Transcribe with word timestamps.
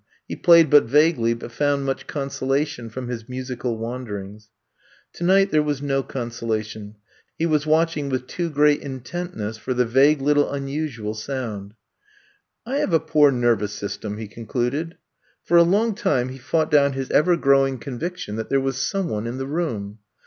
He 0.27 0.35
played 0.35 0.71
but 0.71 0.85
vaguely, 0.85 1.35
but 1.35 1.51
found 1.51 1.85
much 1.85 2.07
consolation 2.07 2.89
from 2.89 3.07
his 3.07 3.29
musical 3.29 3.77
wanderings. 3.77 4.49
Tonight 5.13 5.51
there 5.51 5.61
was 5.61 5.79
no 5.79 6.01
conso 6.01 6.47
lation, 6.47 6.95
he 7.37 7.45
was 7.45 7.67
watching 7.67 8.09
with 8.09 8.25
too 8.25 8.49
great 8.49 8.81
in 8.81 9.01
tentness 9.01 9.59
for 9.59 9.75
the 9.75 9.85
vague 9.85 10.19
little 10.19 10.51
unusual 10.51 11.13
sound. 11.13 11.75
I 12.65 12.77
have 12.77 12.93
a 12.93 12.99
poor 12.99 13.29
nervous 13.29 13.73
system,'* 13.73 14.17
he 14.17 14.27
con 14.27 14.47
cluded. 14.47 14.97
For 15.43 15.55
a 15.57 15.61
long 15.61 15.93
time 15.93 16.29
he 16.29 16.39
fought 16.39 16.71
down 16.71 16.93
his 16.93 17.11
ever 17.11 17.37
growing 17.37 17.77
conviction 17.77 18.37
that 18.37 18.49
there 18.49 18.59
was 18.59 18.77
some 18.81 19.07
one 19.07 19.27
in 19.27 19.37
the 19.37 19.45
room. 19.45 19.99